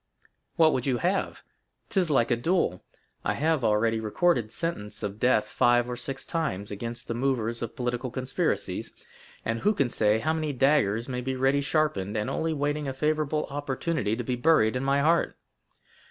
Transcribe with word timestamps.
"What 0.55 0.73
would 0.73 0.87
you 0.87 0.97
have? 0.97 1.43
'Tis 1.89 2.09
like 2.09 2.31
a 2.31 2.35
duel. 2.35 2.83
I 3.23 3.35
have 3.35 3.63
already 3.63 3.99
recorded 3.99 4.51
sentence 4.51 5.03
of 5.03 5.19
death, 5.19 5.47
five 5.47 5.87
or 5.87 5.95
six 5.95 6.25
times, 6.25 6.71
against 6.71 7.07
the 7.07 7.13
movers 7.13 7.61
of 7.61 7.75
political 7.75 8.09
conspiracies, 8.09 8.95
and 9.45 9.59
who 9.59 9.75
can 9.75 9.91
say 9.91 10.17
how 10.17 10.33
many 10.33 10.53
daggers 10.53 11.07
may 11.07 11.21
be 11.21 11.35
ready 11.35 11.61
sharpened, 11.61 12.17
and 12.17 12.31
only 12.31 12.51
waiting 12.51 12.87
a 12.87 12.93
favorable 12.95 13.45
opportunity 13.51 14.15
to 14.15 14.23
be 14.23 14.35
buried 14.35 14.75
in 14.75 14.83
my 14.83 15.01
heart?" 15.01 15.37